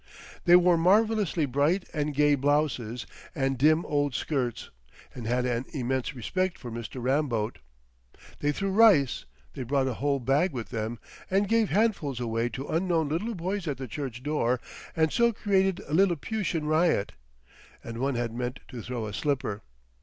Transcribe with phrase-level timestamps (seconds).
[0.45, 3.05] They wore marvellously bright and gay blouses
[3.35, 4.71] and dim old skirts,
[5.13, 6.99] and had an immense respect for Mr.
[6.99, 7.59] Ramboat.
[8.39, 10.97] They threw rice; they brought a whole bag with them
[11.29, 14.59] and gave handfuls away to unknown little boys at the church door
[14.95, 17.11] and so created a Lilliputian riot;
[17.83, 19.61] and one had meant to throw a slipper.